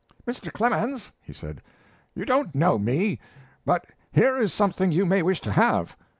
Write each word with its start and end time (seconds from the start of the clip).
"Mr. 0.25 0.51
Clemens," 0.51 1.11
he 1.21 1.31
said, 1.31 1.61
"you 2.15 2.25
don't 2.25 2.55
know 2.55 2.79
me, 2.79 3.19
but 3.65 3.85
here 4.11 4.39
is 4.39 4.51
something 4.51 4.91
you 4.91 5.05
may 5.05 5.21
wish 5.21 5.41
to 5.41 5.51
have. 5.51 5.95